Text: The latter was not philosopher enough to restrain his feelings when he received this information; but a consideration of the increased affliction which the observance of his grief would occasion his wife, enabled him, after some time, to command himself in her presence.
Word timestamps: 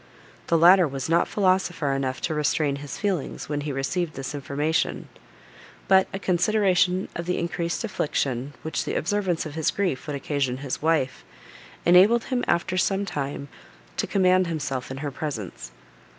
The 0.47 0.57
latter 0.57 0.87
was 0.87 1.09
not 1.09 1.27
philosopher 1.27 1.93
enough 1.93 2.21
to 2.21 2.33
restrain 2.33 2.77
his 2.77 2.97
feelings 2.97 3.47
when 3.47 3.61
he 3.61 3.71
received 3.71 4.15
this 4.15 4.33
information; 4.33 5.09
but 5.87 6.07
a 6.11 6.17
consideration 6.17 7.07
of 7.13 7.27
the 7.27 7.37
increased 7.37 7.83
affliction 7.83 8.53
which 8.63 8.83
the 8.83 8.95
observance 8.95 9.45
of 9.45 9.53
his 9.53 9.69
grief 9.69 10.07
would 10.07 10.15
occasion 10.15 10.57
his 10.65 10.81
wife, 10.81 11.23
enabled 11.85 12.23
him, 12.23 12.43
after 12.47 12.77
some 12.77 13.05
time, 13.05 13.47
to 13.97 14.07
command 14.07 14.47
himself 14.47 14.89
in 14.89 14.97
her 15.05 15.11
presence. 15.11 15.69